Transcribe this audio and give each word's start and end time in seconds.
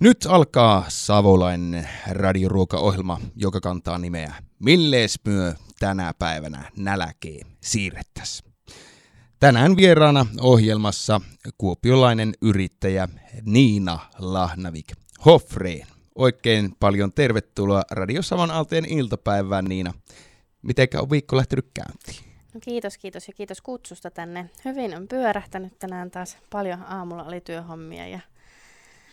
Nyt 0.00 0.26
alkaa 0.28 0.84
Savolainen 0.88 1.88
radioruokaohjelma, 2.10 3.20
joka 3.36 3.60
kantaa 3.60 3.98
nimeä 3.98 4.34
Millees 4.58 5.20
myö 5.26 5.54
tänä 5.78 6.14
päivänä 6.18 6.70
näläkee 6.76 7.40
siirrettäs. 7.60 8.42
Tänään 9.40 9.76
vieraana 9.76 10.26
ohjelmassa 10.40 11.20
kuopiolainen 11.58 12.32
yrittäjä 12.42 13.08
Niina 13.46 13.98
Lahnavik 14.18 14.86
Hoffreen. 15.24 15.86
Oikein 16.14 16.76
paljon 16.80 17.12
tervetuloa 17.12 17.82
Radio 17.90 18.22
Savan 18.22 18.50
Alteen 18.50 18.84
iltapäivään 18.84 19.64
Niina. 19.64 19.92
Mitenkä 20.62 21.00
on 21.00 21.10
viikko 21.10 21.36
lähtenyt 21.36 21.70
käyntiin? 21.74 22.30
No 22.54 22.60
kiitos, 22.60 22.98
kiitos 22.98 23.28
ja 23.28 23.34
kiitos 23.34 23.60
kutsusta 23.60 24.10
tänne. 24.10 24.50
Hyvin 24.64 24.96
on 24.96 25.08
pyörähtänyt 25.08 25.78
tänään 25.78 26.10
taas. 26.10 26.36
Paljon 26.50 26.82
aamulla 26.82 27.24
oli 27.24 27.40
työhommia 27.40 28.08
ja 28.08 28.20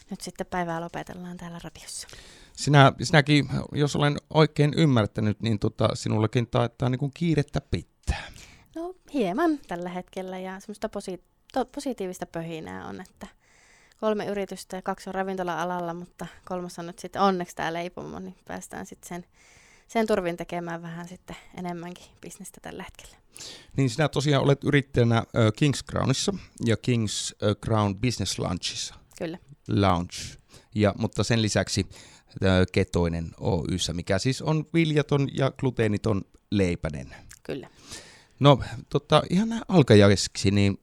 nyt 0.09 0.21
sitten 0.21 0.47
päivää 0.47 0.81
lopetellaan 0.81 1.37
täällä 1.37 1.59
radiossa. 1.63 2.07
Sinä, 2.53 2.93
sinäkin, 3.01 3.49
jos 3.71 3.95
olen 3.95 4.17
oikein 4.29 4.73
ymmärtänyt, 4.77 5.41
niin 5.41 5.59
tota, 5.59 5.89
sinullakin 5.93 6.47
taitaa 6.47 6.89
niin 6.89 6.99
kuin 6.99 7.11
kiirettä 7.13 7.61
pitää. 7.61 8.23
No 8.75 8.95
hieman 9.13 9.59
tällä 9.67 9.89
hetkellä 9.89 10.39
ja 10.39 10.59
semmoista 10.59 10.89
posi- 10.89 11.23
to- 11.53 11.65
positiivista 11.65 12.25
pöhinää 12.25 12.87
on, 12.87 13.01
että 13.01 13.27
kolme 13.99 14.25
yritystä 14.25 14.75
ja 14.75 14.81
kaksi 14.81 15.09
on 15.09 15.15
ravintola-alalla, 15.15 15.93
mutta 15.93 16.27
kolmas 16.45 16.79
on 16.79 16.85
nyt 16.85 16.99
sitten 16.99 17.21
onneksi 17.21 17.55
tämä 17.55 17.73
leipomo, 17.73 18.19
niin 18.19 18.35
päästään 18.47 18.85
sitten 18.85 19.07
sen, 19.07 19.25
sen 19.87 20.07
turvin 20.07 20.37
tekemään 20.37 20.81
vähän 20.81 21.07
sitten 21.07 21.35
enemmänkin 21.57 22.05
bisnestä 22.21 22.61
tällä 22.61 22.83
hetkellä. 22.83 23.17
Niin 23.77 23.89
sinä 23.89 24.09
tosiaan 24.09 24.43
olet 24.43 24.63
yrittäjänä 24.63 25.23
Kings 25.55 25.83
Crownissa 25.91 26.33
ja 26.65 26.77
Kings 26.77 27.35
Crown 27.65 27.95
Business 27.95 28.39
Lunchissa. 28.39 28.95
Kyllä. 29.17 29.37
Lounge. 29.67 30.15
Ja, 30.75 30.93
mutta 30.97 31.23
sen 31.23 31.41
lisäksi 31.41 31.89
Ketoinen 32.71 33.31
Oyssä, 33.39 33.93
mikä 33.93 34.19
siis 34.19 34.41
on 34.41 34.65
viljaton 34.73 35.27
ja 35.33 35.51
gluteeniton 35.51 36.21
leipänen. 36.51 37.15
Kyllä. 37.43 37.69
No 38.39 38.59
tota, 38.89 39.23
ihan 39.29 39.61
alkajaisiksi, 39.67 40.51
niin 40.51 40.79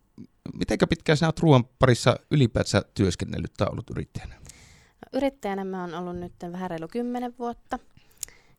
mitenkä 0.58 0.86
pitkään 0.86 1.16
sinä 1.16 1.28
olet 1.28 1.40
ruoan 1.40 1.64
parissa 1.78 2.16
ylipäätään 2.30 2.84
työskennellyt 2.94 3.54
tai 3.56 3.68
ollut 3.70 3.90
yrittäjänä? 3.90 4.34
No, 4.34 5.18
yrittäjänä 5.18 5.64
mä 5.64 5.80
oon 5.80 5.94
ollut 5.94 6.16
nyt 6.16 6.32
vähän 6.52 6.70
reilu 6.70 6.88
kymmenen 6.88 7.34
vuotta 7.38 7.78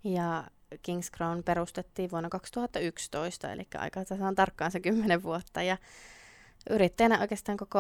ja 0.04 0.44
Kings 0.82 1.12
Crown 1.12 1.44
perustettiin 1.44 2.12
vuonna 2.12 2.30
2011, 2.30 3.52
eli 3.52 3.68
aika 3.76 4.00
on 4.28 4.36
tarkkaan 4.36 4.72
se 4.72 4.80
kymmenen 4.80 5.24
vuotta. 5.24 5.64
Ja 5.64 5.78
yrittäjänä 6.70 7.20
oikeastaan 7.20 7.58
koko 7.58 7.80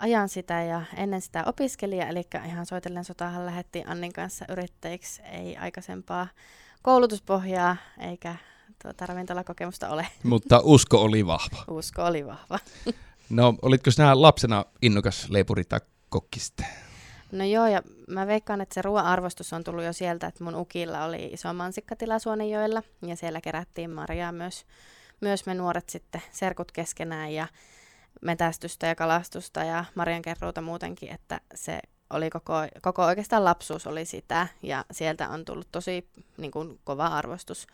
ajan 0.00 0.28
sitä 0.28 0.62
ja 0.62 0.82
ennen 0.96 1.20
sitä 1.20 1.44
opiskelija, 1.46 2.08
eli 2.08 2.22
ihan 2.46 2.66
soitellen 2.66 3.04
sotahan 3.04 3.46
lähdettiin 3.46 3.88
Annin 3.88 4.12
kanssa 4.12 4.44
yrittäjiksi, 4.48 5.22
ei 5.22 5.56
aikaisempaa 5.56 6.28
koulutuspohjaa 6.82 7.76
eikä 7.98 8.36
tuota 8.82 9.06
ravintolakokemusta 9.06 9.88
ole. 9.88 10.06
Mutta 10.22 10.60
usko 10.64 11.02
oli 11.02 11.26
vahva. 11.26 11.64
Usko 11.68 12.04
oli 12.04 12.26
vahva. 12.26 12.58
No, 13.30 13.54
olitko 13.62 13.90
sinä 13.90 14.22
lapsena 14.22 14.64
innokas 14.82 15.30
leipuri 15.30 15.64
tai 15.64 15.80
kokki 16.08 16.40
No 17.32 17.44
joo, 17.44 17.66
ja 17.66 17.82
mä 18.08 18.26
veikkaan, 18.26 18.60
että 18.60 18.74
se 18.74 18.82
ruoan 18.82 19.06
arvostus 19.06 19.52
on 19.52 19.64
tullut 19.64 19.84
jo 19.84 19.92
sieltä, 19.92 20.26
että 20.26 20.44
mun 20.44 20.54
ukilla 20.54 21.04
oli 21.04 21.24
iso 21.32 21.52
mansikkatila 21.52 22.18
Suonenjoella, 22.18 22.82
ja 23.06 23.16
siellä 23.16 23.40
kerättiin 23.40 23.90
marjaa 23.90 24.32
myös, 24.32 24.66
myös 25.20 25.46
me 25.46 25.54
nuoret 25.54 25.88
sitten 25.88 26.22
serkut 26.30 26.72
keskenään, 26.72 27.32
ja 27.32 27.46
metästystä 28.20 28.86
ja 28.86 28.94
kalastusta 28.94 29.64
ja 29.64 29.84
marjankerruuta 29.94 30.60
muutenkin, 30.60 31.12
että 31.12 31.40
se 31.54 31.80
oli 32.10 32.30
koko, 32.30 32.52
koko 32.82 33.04
oikeastaan 33.04 33.44
lapsuus 33.44 33.86
oli 33.86 34.04
sitä, 34.04 34.48
ja 34.62 34.84
sieltä 34.90 35.28
on 35.28 35.44
tullut 35.44 35.68
tosi 35.72 36.08
niin 36.36 36.50
kuin, 36.50 36.80
kova 36.84 37.06
arvostus 37.06 37.66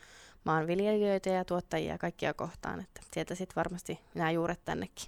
maanviljelijöitä 0.43 1.29
ja 1.29 1.45
tuottajia 1.45 1.97
kaikkia 1.97 2.33
kohtaan, 2.33 2.79
että 2.79 3.01
sieltä 3.13 3.35
sitten 3.35 3.55
varmasti 3.55 3.99
nämä 4.15 4.31
juuret 4.31 4.65
tännekin. 4.65 5.05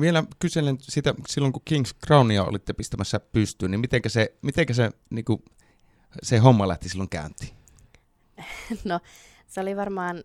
Vielä 0.00 0.24
kyselen 0.38 0.76
sitä, 0.80 1.14
silloin 1.28 1.52
kun 1.52 1.62
Kings 1.64 1.94
Crownia 2.06 2.44
olitte 2.44 2.72
pistämässä 2.72 3.20
pystyyn, 3.20 3.70
niin 3.70 3.80
mitenkä 3.80 4.08
se, 4.08 4.34
mitenkä 4.42 4.74
se, 4.74 4.90
niin 5.10 5.24
kuin, 5.24 5.44
se 6.22 6.38
homma 6.38 6.68
lähti 6.68 6.88
silloin 6.88 7.08
käyntiin? 7.08 7.52
no, 8.84 9.00
se 9.46 9.60
oli 9.60 9.76
varmaan 9.76 10.22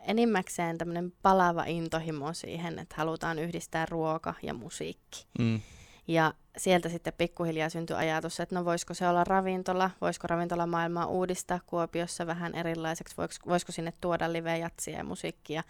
enimmäkseen 0.00 0.78
tämmöinen 0.78 1.12
palava 1.22 1.64
intohimo 1.64 2.32
siihen, 2.32 2.78
että 2.78 2.94
halutaan 2.98 3.38
yhdistää 3.38 3.86
ruoka 3.86 4.34
ja 4.42 4.54
musiikki. 4.54 5.26
Mm. 5.38 5.60
Ja 6.08 6.34
sieltä 6.56 6.88
sitten 6.88 7.12
pikkuhiljaa 7.18 7.68
syntyi 7.68 7.96
ajatus, 7.96 8.40
että 8.40 8.54
no 8.54 8.64
voisiko 8.64 8.94
se 8.94 9.08
olla 9.08 9.24
ravintola, 9.24 9.90
voisiko 10.00 10.26
ravintolamaailmaa 10.26 11.06
uudistaa 11.06 11.60
Kuopiossa 11.66 12.26
vähän 12.26 12.54
erilaiseksi, 12.54 13.16
voisiko, 13.16 13.50
voisiko 13.50 13.72
sinne 13.72 13.92
tuoda 14.00 14.32
live-jatsia 14.32 14.96
ja 14.96 15.04
musiikkia. 15.04 15.62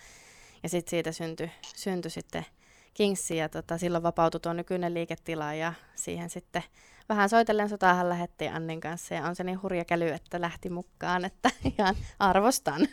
Ja 0.63 0.69
sitten 0.69 0.91
siitä 0.91 1.13
syntyi, 1.13 1.51
syntyi 1.77 2.11
sitten 2.11 2.47
Kingsi 2.95 3.37
ja 3.37 3.49
tota, 3.49 3.79
silloin 3.79 4.03
vapautui 4.03 4.41
tuo 4.41 4.53
nykyinen 4.53 4.95
liiketila 4.95 5.55
ja 5.55 5.73
siihen 5.95 6.31
sitten 6.31 6.63
vähän 7.09 7.29
soitellen 7.29 7.69
sotahan 7.69 8.09
lähettiin 8.09 8.55
Annin 8.55 8.81
kanssa 8.81 9.15
ja 9.15 9.25
on 9.25 9.37
se 9.37 9.45
niin 9.45 9.63
hurja 9.63 9.85
käly, 9.85 10.09
että 10.09 10.41
lähti 10.41 10.71
mukaan, 10.71 11.25
että 11.25 11.51
ihan 11.79 11.97
arvostan. 12.19 12.89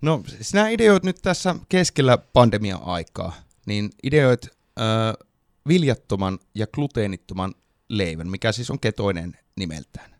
No 0.00 0.22
sinä 0.40 0.68
ideoit 0.68 1.02
nyt 1.02 1.18
tässä 1.22 1.54
keskellä 1.68 2.18
pandemia-aikaa, 2.18 3.34
niin 3.66 3.90
ideoit 4.02 4.46
äh, 4.46 5.26
viljattoman 5.68 6.38
ja 6.54 6.66
gluteenittoman 6.66 7.54
leivän, 7.88 8.28
mikä 8.28 8.52
siis 8.52 8.70
on 8.70 8.80
ketoinen 8.80 9.38
nimeltään. 9.56 10.10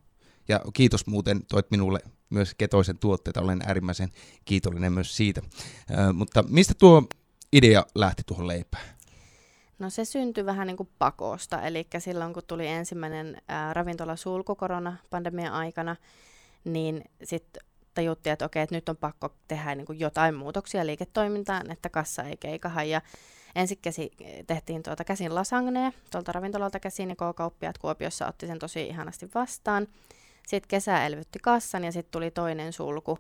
Ja 0.49 0.61
kiitos 0.75 1.07
muuten, 1.07 1.47
toit 1.47 1.71
minulle 1.71 2.01
myös 2.31 2.55
ketoisen 2.55 2.99
tuotteita, 2.99 3.41
olen 3.41 3.63
äärimmäisen 3.67 4.09
kiitollinen 4.45 4.93
myös 4.93 5.17
siitä. 5.17 5.43
Äh, 5.99 6.15
mutta 6.15 6.45
mistä 6.49 6.75
tuo 6.79 7.03
idea 7.53 7.87
lähti 7.95 8.23
tuohon 8.27 8.49
leipään? 8.49 8.85
No 9.79 9.91
se 9.91 10.05
syntyi 10.05 10.47
vähän 10.47 10.67
niin 10.67 10.77
kuin 10.77 10.89
pakosta, 10.99 11.63
eli 11.63 11.87
silloin 11.99 12.35
kun 12.35 12.43
tuli 12.47 12.67
ensimmäinen 12.67 13.43
ravintolasulku 13.73 14.55
koronapandemian 14.55 15.53
aikana, 15.53 15.97
niin 16.65 17.05
sitten 17.25 17.63
tajuttiin, 17.95 18.33
että 18.33 18.45
okei, 18.45 18.63
että 18.63 18.75
nyt 18.75 18.89
on 18.89 18.97
pakko 18.97 19.35
tehdä 19.49 19.75
niin 19.75 19.87
kuin 19.87 20.01
jotain 20.01 20.35
muutoksia 20.35 20.87
liiketoimintaan, 20.87 21.71
että 21.71 21.89
kassa 21.89 22.23
ei 22.23 22.37
keikaha. 22.37 22.83
Ja 22.83 23.01
ensin 23.55 23.79
käsi, 23.83 24.11
tehtiin 24.47 24.83
tuota 24.83 25.05
käsin 25.05 25.35
lasagnea 25.35 25.93
tuolta 26.11 26.33
ravintolalta 26.33 26.81
käsin, 26.81 27.09
ja 27.09 27.17
K-kauppiaat 27.17 27.79
Kuopiossa 27.79 28.27
otti 28.27 28.47
sen 28.47 28.59
tosi 28.59 28.87
ihanasti 28.87 29.31
vastaan. 29.35 29.89
Sitten 30.47 30.69
kesä 30.69 31.07
elvytti 31.07 31.39
kassan 31.39 31.85
ja 31.85 31.93
sitten 31.93 32.13
tuli 32.13 32.31
toinen 32.31 32.73
sulku. 32.73 33.19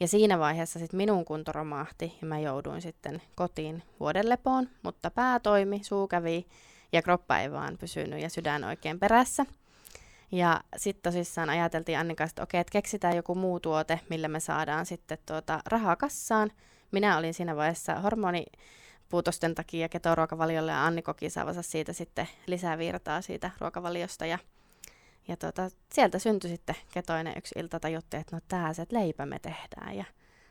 Ja 0.00 0.08
siinä 0.08 0.38
vaiheessa 0.38 0.78
sitten 0.78 0.96
minun 0.96 1.24
kunto 1.24 1.52
romahti 1.52 2.18
ja 2.20 2.26
mä 2.26 2.38
jouduin 2.38 2.82
sitten 2.82 3.22
kotiin 3.34 3.82
vuodenlepoon, 4.00 4.68
mutta 4.82 5.10
pää 5.10 5.40
toimi, 5.40 5.80
suu 5.84 6.08
kävi 6.08 6.46
ja 6.92 7.02
kroppa 7.02 7.38
ei 7.38 7.52
vaan 7.52 7.78
pysynyt 7.78 8.20
ja 8.20 8.30
sydän 8.30 8.64
oikein 8.64 8.98
perässä. 8.98 9.46
Ja 10.32 10.60
sitten 10.76 11.12
tosissaan 11.12 11.50
ajateltiin 11.50 11.98
Annin 11.98 12.16
kanssa, 12.16 12.32
että 12.32 12.42
okei, 12.42 12.60
että 12.60 12.72
keksitään 12.72 13.16
joku 13.16 13.34
muu 13.34 13.60
tuote, 13.60 14.00
millä 14.08 14.28
me 14.28 14.40
saadaan 14.40 14.86
sitten 14.86 15.18
tuota 15.26 15.60
rahaa 15.66 15.96
kassaan. 15.96 16.52
Minä 16.92 17.18
olin 17.18 17.34
siinä 17.34 17.56
vaiheessa 17.56 18.00
hormonipuutosten 18.00 19.54
takia 19.54 19.88
ketoruokavaliolle 19.88 20.72
ja 20.72 20.86
Anni 20.86 21.02
koki 21.02 21.30
saavansa 21.30 21.62
siitä 21.62 21.92
sitten 21.92 22.28
lisää 22.46 22.78
virtaa 22.78 23.22
siitä 23.22 23.50
ruokavaliosta. 23.60 24.26
Ja, 24.26 24.38
ja 25.28 25.36
tuota, 25.36 25.70
sieltä 25.92 26.18
syntyi 26.18 26.50
sitten 26.50 26.76
ketoinen 26.92 27.34
yksi 27.38 27.54
ilta 27.58 27.80
tajuttiin, 27.80 28.20
että 28.20 28.36
no 28.36 28.40
tää 28.48 28.72
se, 28.72 28.82
että 28.82 28.96
leipä 28.96 29.26
me 29.26 29.38
tehdään. 29.38 29.96
Ja 29.96 30.04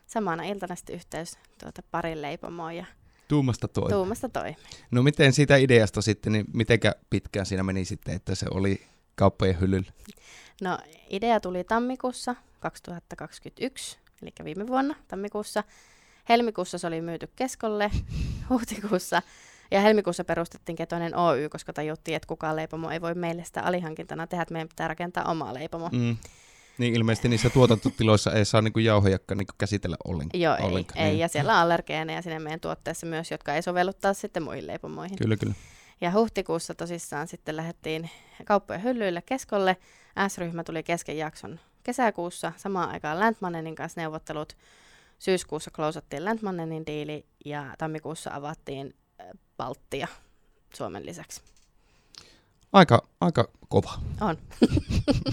samana 0.06 0.44
iltana 0.44 0.74
sitten 0.74 0.96
yhteys 0.96 1.38
tuota 1.60 1.82
parin 1.90 2.22
leipomoon 2.22 2.76
ja 2.76 2.84
Tuumasta 3.28 3.68
toi. 3.68 3.90
Tuumasta 3.90 4.28
toi. 4.28 4.56
No 4.90 5.02
miten 5.02 5.32
siitä 5.32 5.56
ideasta 5.56 6.02
sitten, 6.02 6.32
niin 6.32 6.44
mitenkä 6.54 6.94
pitkään 7.10 7.46
siinä 7.46 7.62
meni 7.62 7.84
sitten, 7.84 8.14
että 8.14 8.34
se 8.34 8.46
oli 8.50 8.91
kauppojen 9.14 9.60
hyllyllä? 9.60 9.92
No 10.62 10.78
idea 11.10 11.40
tuli 11.40 11.64
tammikuussa 11.64 12.34
2021, 12.60 13.98
eli 14.22 14.32
viime 14.44 14.66
vuonna 14.66 14.94
tammikuussa. 15.08 15.64
Helmikuussa 16.28 16.78
se 16.78 16.86
oli 16.86 17.00
myyty 17.00 17.28
keskolle, 17.36 17.90
huhtikuussa 18.50 19.22
ja 19.70 19.80
helmikuussa 19.80 20.24
perustettiin 20.24 20.76
Ketoinen 20.76 21.16
Oy, 21.16 21.48
koska 21.48 21.72
tajuttiin, 21.72 22.16
että 22.16 22.26
kukaan 22.26 22.56
leipomo 22.56 22.90
ei 22.90 23.00
voi 23.00 23.14
meille 23.14 23.44
sitä 23.44 23.62
alihankintana 23.62 24.26
tehdä, 24.26 24.42
että 24.42 24.52
meidän 24.52 24.68
pitää 24.68 24.88
rakentaa 24.88 25.24
omaa 25.24 25.54
leipomo. 25.54 25.88
Mm. 25.92 26.16
Niin 26.78 26.94
ilmeisesti 26.94 27.28
niissä 27.28 27.50
tuotantotiloissa 27.50 28.32
ei 28.32 28.44
saa 28.44 28.62
niinku 28.62 28.78
jauhojakka 28.78 29.34
niinku 29.34 29.52
käsitellä 29.58 29.96
ollenkaan. 30.04 30.40
Joo, 30.40 30.56
ei, 30.56 30.64
ollenkaan. 30.64 30.98
ei, 30.98 31.10
niin. 31.10 31.18
ja 31.18 31.28
siellä 31.28 31.52
on 31.52 31.58
allergeeneja 31.58 32.22
sinne 32.22 32.38
meidän 32.38 32.60
tuotteessa 32.60 33.06
myös, 33.06 33.30
jotka 33.30 33.54
ei 33.54 33.62
sovellu 33.62 33.92
taas 33.92 34.20
sitten 34.20 34.42
muihin 34.42 34.66
leipomoihin. 34.66 35.18
Kyllä, 35.18 35.36
kyllä. 35.36 35.54
Ja 36.02 36.12
huhtikuussa 36.12 36.74
tosissaan 36.74 37.28
sitten 37.28 37.56
lähdettiin 37.56 38.10
kauppojen 38.44 38.82
hyllyille 38.82 39.22
keskolle. 39.22 39.76
S-ryhmä 40.28 40.64
tuli 40.64 40.82
kesken 40.82 41.18
jakson 41.18 41.60
kesäkuussa. 41.82 42.52
Samaan 42.56 42.90
aikaan 42.90 43.20
Landmannenin 43.20 43.74
kanssa 43.74 44.00
neuvottelut. 44.00 44.56
Syyskuussa 45.18 45.70
klousattiin 45.70 46.24
Landmannenin 46.24 46.86
diili 46.86 47.26
ja 47.44 47.74
tammikuussa 47.78 48.30
avattiin 48.34 48.94
Baltia 49.56 50.08
Suomen 50.74 51.06
lisäksi. 51.06 51.40
Aika, 52.72 53.08
aika 53.20 53.48
kova. 53.68 53.92
On. 54.20 54.38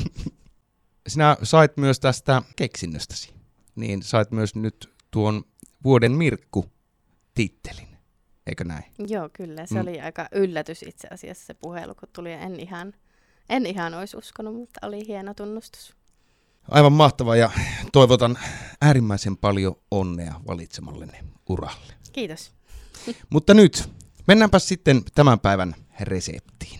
Sinä 1.07 1.37
sait 1.43 1.77
myös 1.77 1.99
tästä 1.99 2.41
keksinnöstäsi, 2.55 3.33
niin 3.75 4.03
sait 4.03 4.31
myös 4.31 4.55
nyt 4.55 4.89
tuon 5.11 5.43
vuoden 5.83 6.11
Mirkku-tittelin, 6.11 7.88
eikö 8.49 8.63
näin? 8.63 8.83
Joo, 9.07 9.29
kyllä. 9.33 9.65
Se 9.65 9.75
Mm. 9.75 9.81
oli 9.81 10.01
aika 10.01 10.27
yllätys 10.31 10.83
itse 10.83 11.07
asiassa 11.11 11.45
se 11.45 11.53
puhelu, 11.53 11.95
kun 11.95 12.09
tuli. 12.13 12.31
En 12.33 12.59
ihan, 12.59 12.93
en 13.49 13.65
ihan 13.65 13.93
olisi 13.93 14.17
uskonut, 14.17 14.55
mutta 14.55 14.87
oli 14.87 15.07
hieno 15.07 15.33
tunnustus. 15.33 15.95
Aivan 16.71 16.93
mahtava 16.93 17.35
ja 17.35 17.51
toivotan 17.91 18.37
äärimmäisen 18.81 19.37
paljon 19.37 19.75
onnea 19.91 20.33
valitsemallenne 20.47 21.23
uralle. 21.49 21.93
Kiitos. 22.13 22.51
Mutta 23.29 23.53
nyt 23.53 23.89
mennäänpä 24.27 24.59
sitten 24.59 25.01
tämän 25.15 25.39
päivän 25.39 25.75
reseptiin. 26.01 26.79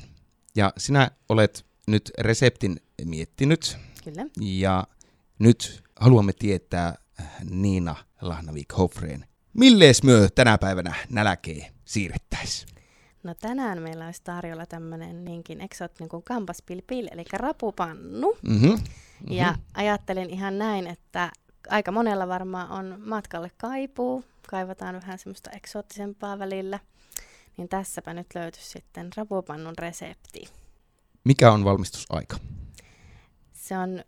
Ja 0.56 0.74
sinä 0.78 1.12
olet 1.30 1.66
nyt 1.88 2.12
reseptin 2.20 2.80
miettinyt 3.06 3.78
Kyllä. 4.04 4.26
ja 4.42 4.88
nyt 5.40 5.84
haluamme 6.00 6.34
tietää 6.34 6.96
Niina 7.50 7.96
Lahnavik 8.22 8.78
Hofreen. 8.78 9.26
Millees 9.54 10.04
myö 10.04 10.30
tänä 10.36 10.58
päivänä 10.58 10.96
näläkee 11.10 11.72
siirrettäis? 11.86 12.66
No 13.24 13.34
tänään 13.34 13.82
meillä 13.82 14.06
olisi 14.06 14.22
tarjolla 14.24 14.66
tämmöinen 14.66 15.26
niinkin 15.26 15.62
eksoottinen 15.62 16.10
kuin 16.10 16.24
kampaspilpil, 16.24 17.08
eli 17.12 17.26
rapupannu. 17.34 18.38
Mm-hmm. 18.48 18.84
Ja 19.30 19.56
ajattelin 19.74 20.30
ihan 20.30 20.58
näin, 20.58 20.88
että 20.88 21.32
aika 21.70 21.92
monella 21.92 22.28
varmaan 22.28 22.70
on 22.70 23.02
matkalle 23.06 23.52
kaipuu. 23.58 24.26
Kaivataan 24.50 24.96
vähän 24.96 25.20
semmoista 25.20 25.50
eksoottisempaa 25.50 26.40
välillä. 26.40 26.80
Niin 27.58 27.70
tässäpä 27.70 28.14
nyt 28.14 28.28
löytyisi 28.36 28.70
sitten 28.70 29.10
rapupannun 29.18 29.78
resepti. 29.78 30.44
Mikä 31.24 31.52
on 31.52 31.64
valmistusaika? 31.64 32.38
Se 33.54 33.78
on 33.78 34.04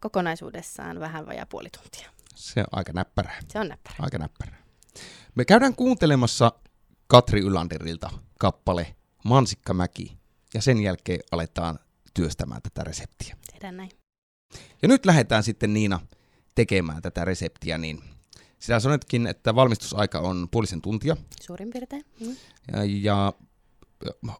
kokonaisuudessaan 0.00 1.00
vähän 1.00 1.26
vajaa 1.26 1.46
puoli 1.46 1.68
tuntia. 1.70 2.10
Se 2.34 2.60
on 2.60 2.66
aika 2.72 2.92
näppärää. 2.92 3.40
Se 3.48 3.58
on 3.58 3.68
näppärä. 3.68 3.96
Aika 3.98 4.18
näppärää. 4.18 4.59
Me 5.34 5.44
käydään 5.44 5.74
kuuntelemassa 5.74 6.52
Katri 7.06 7.40
Ylanderilta 7.40 8.10
kappale 8.38 8.96
Mansikkamäki 9.24 10.18
ja 10.54 10.62
sen 10.62 10.82
jälkeen 10.82 11.20
aletaan 11.32 11.78
työstämään 12.14 12.62
tätä 12.62 12.84
reseptiä. 12.84 13.36
Tehdään 13.52 13.76
näin. 13.76 13.90
Ja 14.82 14.88
nyt 14.88 15.06
lähdetään 15.06 15.42
sitten 15.42 15.72
Niina 15.72 16.00
tekemään 16.54 17.02
tätä 17.02 17.24
reseptiä, 17.24 17.78
niin 17.78 18.02
sinä 18.58 18.80
sanotkin, 18.80 19.26
että 19.26 19.54
valmistusaika 19.54 20.18
on 20.18 20.48
puolisen 20.50 20.82
tuntia. 20.82 21.16
Suurin 21.40 21.70
piirtein. 21.70 22.04
Mm. 22.20 22.36
Ja, 22.72 22.84
ja 22.84 23.32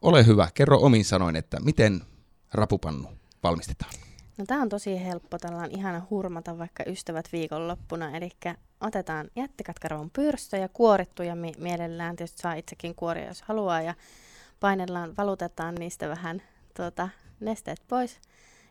ole 0.01 0.25
hyvä, 0.25 0.47
kerro 0.53 0.79
omin 0.81 1.05
sanoin, 1.05 1.35
että 1.35 1.59
miten 1.59 2.01
rapupannu 2.53 3.09
valmistetaan. 3.43 3.91
No 4.37 4.45
tää 4.45 4.61
on 4.61 4.69
tosi 4.69 5.03
helppo, 5.03 5.37
tällä 5.37 5.57
on 5.57 5.71
ihana 5.71 6.07
hurmata 6.09 6.57
vaikka 6.57 6.83
ystävät 6.87 7.29
viikonloppuna, 7.31 8.17
eli 8.17 8.29
otetaan 8.81 9.27
jättikatkaravun 9.35 10.09
pyrstö 10.09 10.57
ja 10.57 10.69
kuorittu 10.69 11.23
ja 11.23 11.35
mi- 11.35 11.53
mielellään 11.57 12.15
tietysti 12.15 12.41
saa 12.41 12.53
itsekin 12.53 12.95
kuoria, 12.95 13.27
jos 13.27 13.41
haluaa 13.41 13.81
ja 13.81 13.93
painellaan, 14.59 15.13
valutetaan 15.17 15.75
niistä 15.75 16.09
vähän 16.09 16.41
tuota, 16.75 17.09
nesteet 17.39 17.81
pois 17.87 18.19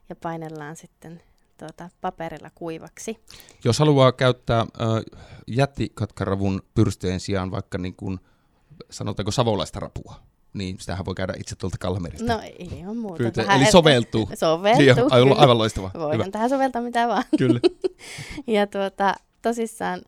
ja 0.09 0.17
painellaan 0.17 0.77
sitten 0.77 1.23
tuota, 1.59 1.91
paperilla 2.01 2.51
kuivaksi. 2.55 3.21
Jos 3.65 3.79
haluaa 3.79 4.13
käyttää 4.13 4.61
ö, 4.61 4.67
jättikatkaravun 5.47 6.63
pyrstöjen 6.75 7.21
sijaan 7.21 7.51
vaikka 7.51 7.79
niin 7.79 7.95
kuin, 7.97 8.21
sanotaanko 8.91 9.31
savolaista 9.31 9.81
rapua, 9.81 10.15
niin 10.53 10.79
sitähän 10.81 11.05
voi 11.07 11.15
käydä 11.15 11.35
itse 11.39 11.57
tuolta 11.57 11.77
Kalmerista. 11.81 12.33
No 12.33 12.41
ei 12.43 12.85
ole 12.87 12.95
muuta. 12.97 13.23
Vähän 13.37 13.61
eli 13.63 13.71
soveltuu. 13.71 14.29
Soveltuu, 14.35 14.83
Niin, 14.83 15.13
aivan, 15.13 15.39
aivan 15.39 15.59
loistava. 15.59 15.91
Voidaan 15.95 16.13
Hyvä. 16.21 16.31
tähän 16.31 16.51
soveltaa 16.51 16.83
mitä 16.83 17.09
vaan. 17.09 17.25
Kyllä. 17.39 17.61
Ja 18.47 18.67
tuota, 18.67 19.15
tosissaan 19.43 20.03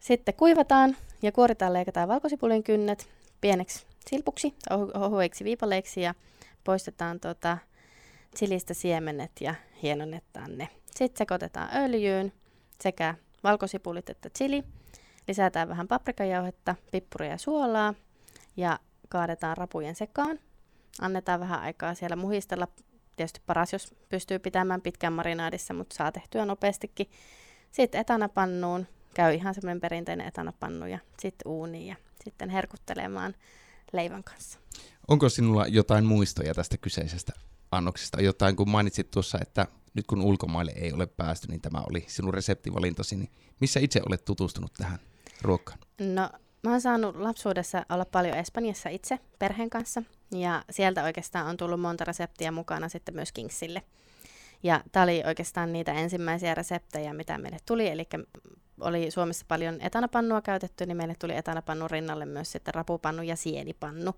sitten 0.00 0.34
kuivataan 0.34 0.96
ja 1.22 1.32
kuoritaan, 1.32 1.72
leikataan 1.72 2.08
valkosipulin 2.08 2.62
kynnet 2.62 3.08
pieneksi 3.40 3.86
silpuksi, 4.10 4.54
ohu- 4.70 5.04
ohueiksi 5.04 5.44
viipaleiksi 5.44 6.00
ja 6.00 6.14
poistetaan 6.64 7.20
tuota 7.20 7.58
chilistä 8.36 8.74
siemenet 8.74 9.32
ja 9.40 9.54
hienonnetaan 9.82 10.58
ne. 10.58 10.68
Sitten 10.94 11.18
sekoitetaan 11.18 11.76
öljyyn 11.76 12.32
sekä 12.80 13.14
valkosipulit 13.44 14.10
että 14.10 14.30
chili. 14.30 14.64
Lisätään 15.28 15.68
vähän 15.68 15.88
paprikajauhetta, 15.88 16.74
pippuria 16.90 17.30
ja 17.30 17.38
suolaa 17.38 17.94
ja 18.56 18.78
kaadetaan 19.08 19.56
rapujen 19.56 19.94
sekaan. 19.94 20.38
Annetaan 21.00 21.40
vähän 21.40 21.60
aikaa 21.60 21.94
siellä 21.94 22.16
muhistella. 22.16 22.68
Tietysti 23.16 23.40
paras, 23.46 23.72
jos 23.72 23.94
pystyy 24.08 24.38
pitämään 24.38 24.80
pitkään 24.80 25.12
marinaadissa, 25.12 25.74
mutta 25.74 25.96
saa 25.96 26.12
tehtyä 26.12 26.44
nopeastikin. 26.44 27.10
Sitten 27.74 28.00
etanapannuun, 28.00 28.86
käy 29.14 29.34
ihan 29.34 29.54
semmoinen 29.54 29.80
perinteinen 29.80 30.26
etanapannu 30.26 30.86
ja 30.86 30.98
sitten 31.20 31.52
uuniin 31.52 31.86
ja 31.86 31.96
sitten 32.24 32.50
herkuttelemaan 32.50 33.34
leivän 33.92 34.24
kanssa. 34.24 34.58
Onko 35.08 35.28
sinulla 35.28 35.66
jotain 35.66 36.04
muistoja 36.04 36.54
tästä 36.54 36.76
kyseisestä 36.76 37.32
annoksesta? 37.70 38.22
Jotain, 38.22 38.56
kun 38.56 38.70
mainitsit 38.70 39.10
tuossa, 39.10 39.38
että 39.42 39.66
nyt 39.94 40.06
kun 40.06 40.22
ulkomaille 40.22 40.72
ei 40.76 40.92
ole 40.92 41.06
päästy, 41.06 41.48
niin 41.48 41.60
tämä 41.60 41.82
oli 41.90 42.04
sinun 42.08 42.34
reseptivalintasi. 42.34 43.16
Niin 43.16 43.30
missä 43.60 43.80
itse 43.80 44.00
olet 44.08 44.24
tutustunut 44.24 44.72
tähän 44.72 44.98
ruokaan? 45.42 45.78
No, 45.98 46.30
mä 46.62 46.70
oon 46.70 46.80
saanut 46.80 47.16
lapsuudessa 47.16 47.86
olla 47.88 48.04
paljon 48.04 48.36
Espanjassa 48.36 48.88
itse 48.88 49.18
perheen 49.38 49.70
kanssa 49.70 50.02
ja 50.30 50.64
sieltä 50.70 51.04
oikeastaan 51.04 51.46
on 51.46 51.56
tullut 51.56 51.80
monta 51.80 52.04
reseptiä 52.04 52.50
mukana 52.50 52.88
sitten 52.88 53.14
myös 53.14 53.32
Kingsille. 53.32 53.82
Ja 54.64 54.80
tämä 54.92 55.02
oli 55.02 55.22
oikeastaan 55.26 55.72
niitä 55.72 55.92
ensimmäisiä 55.92 56.54
reseptejä, 56.54 57.14
mitä 57.14 57.38
meille 57.38 57.58
tuli, 57.66 57.88
eli 57.88 58.08
oli 58.80 59.10
Suomessa 59.10 59.44
paljon 59.48 59.80
etanapannua 59.80 60.42
käytetty, 60.42 60.86
niin 60.86 60.96
meille 60.96 61.14
tuli 61.18 61.36
etanapannun 61.36 61.90
rinnalle 61.90 62.26
myös 62.26 62.52
sitten 62.52 62.74
rapupannu 62.74 63.22
ja 63.22 63.36
sienipannu. 63.36 64.14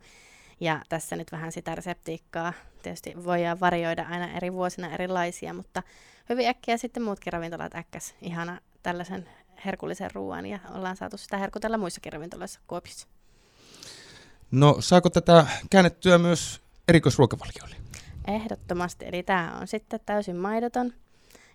Ja 0.60 0.82
tässä 0.88 1.16
nyt 1.16 1.32
vähän 1.32 1.52
sitä 1.52 1.74
reseptiikkaa. 1.74 2.52
Tietysti 2.82 3.24
voidaan 3.24 3.60
varioida 3.60 4.06
aina 4.10 4.36
eri 4.36 4.52
vuosina 4.52 4.94
erilaisia, 4.94 5.54
mutta 5.54 5.82
hyvin 6.28 6.48
äkkiä 6.48 6.76
sitten 6.76 7.02
muutkin 7.02 7.32
ravintolat 7.32 7.74
äkkäs 7.74 8.14
ihana 8.22 8.60
tällaisen 8.82 9.28
herkullisen 9.64 10.10
ruoan 10.14 10.46
ja 10.46 10.58
ollaan 10.74 10.96
saatu 10.96 11.16
sitä 11.16 11.36
herkutella 11.36 11.78
muissakin 11.78 12.12
ravintoloissa 12.12 12.60
Kuopiossa. 12.66 13.08
No, 14.50 14.76
saako 14.80 15.10
tätä 15.10 15.46
käännettyä 15.70 16.18
myös 16.18 16.60
erikoisruokavalioille? 16.88 17.76
Ehdottomasti, 18.26 19.04
eli 19.08 19.22
tämä 19.22 19.58
on 19.60 19.66
sitten 19.66 20.00
täysin 20.06 20.36
maidoton 20.36 20.92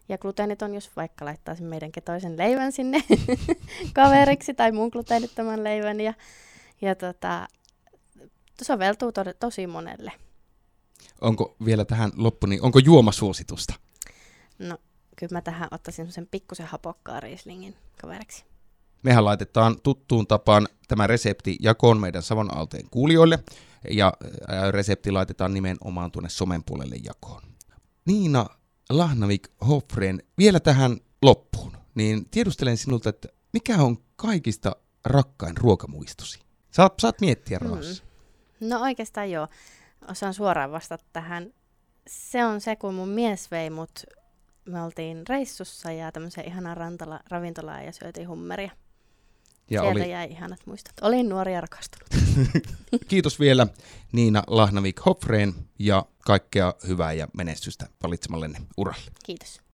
ja 0.09 0.17
gluteeniton, 0.17 0.73
jos 0.73 0.91
vaikka 0.95 1.25
laittaisin 1.25 1.65
meidän 1.65 1.91
toisen 2.05 2.37
leivän 2.37 2.71
sinne 2.71 3.03
kaveriksi 3.93 4.53
tai 4.53 4.71
muun 4.71 4.89
gluteenittoman 4.93 5.63
leivän 5.63 5.99
ja, 5.99 6.13
ja 6.81 6.95
tota, 6.95 7.47
soveltuu 8.61 9.11
to- 9.11 9.33
tosi 9.39 9.67
monelle. 9.67 10.11
Onko 11.21 11.55
vielä 11.65 11.85
tähän 11.85 12.11
loppu, 12.15 12.47
niin 12.47 12.61
onko 12.61 12.79
juomasuositusta? 12.79 13.73
No, 14.59 14.77
kyllä 15.15 15.33
mä 15.37 15.41
tähän 15.41 15.67
ottaisin 15.71 15.97
semmoisen 15.97 16.27
pikkusen 16.31 16.65
hapokkaa 16.65 17.19
Rieslingin 17.19 17.75
kaveriksi. 18.01 18.45
Mehän 19.03 19.25
laitetaan 19.25 19.81
tuttuun 19.81 20.27
tapaan 20.27 20.67
tämä 20.87 21.07
resepti 21.07 21.57
jakoon 21.59 21.99
meidän 21.99 22.23
Savon 22.23 22.57
Aalteen 22.57 22.85
kuulijoille, 22.91 23.39
ja 23.89 24.13
ää, 24.47 24.71
resepti 24.71 25.11
laitetaan 25.11 25.53
nimenomaan 25.53 26.11
tuonne 26.11 26.29
somen 26.29 26.63
puolelle 26.63 26.95
jakoon. 27.03 27.41
Niina 28.05 28.45
Lahnavik 28.89 29.47
Hofreen, 29.67 30.23
vielä 30.37 30.59
tähän 30.59 30.97
loppuun, 31.21 31.77
niin 31.95 32.29
tiedustelen 32.29 32.77
sinulta, 32.77 33.09
että 33.09 33.27
mikä 33.53 33.77
on 33.77 33.97
kaikista 34.15 34.75
rakkain 35.05 35.57
ruokamuistosi? 35.57 36.39
Saat, 36.71 36.93
saat 36.99 37.21
miettiä 37.21 37.59
rauhassa. 37.59 38.03
No 38.59 38.81
oikeastaan 38.81 39.31
joo. 39.31 39.47
Osaan 40.11 40.33
suoraan 40.33 40.71
vastata 40.71 41.03
tähän. 41.13 41.53
Se 42.07 42.45
on 42.45 42.61
se, 42.61 42.75
kun 42.75 42.93
mun 42.93 43.09
mies 43.09 43.51
vei 43.51 43.69
mut, 43.69 44.03
me 44.65 44.81
oltiin 44.81 45.27
reissussa 45.29 45.91
ja 45.91 46.11
tämmöiseen 46.11 46.47
ihanaan 46.47 46.77
rantala, 46.77 47.19
ravintolaan 47.29 47.85
ja 47.85 47.91
syötiin 47.91 48.27
hummeria. 48.27 48.71
Ja 49.69 49.81
Sieltä 49.81 49.99
oli, 49.99 50.11
jäi 50.11 50.31
ihanat 50.31 50.59
muistot. 50.65 50.93
Olin 51.01 51.29
nuori 51.29 51.53
ja 51.53 51.61
rakastunut. 51.61 52.20
kiitos 53.07 53.39
vielä 53.39 53.67
Niina 54.11 54.43
Lahnavik 54.47 55.05
Hofreen 55.05 55.53
ja 55.79 56.05
kaikkea 56.25 56.73
hyvää 56.87 57.13
ja 57.13 57.27
menestystä 57.37 57.89
valitsemallenne 58.03 58.61
uralle. 58.77 59.11
Kiitos. 59.25 59.61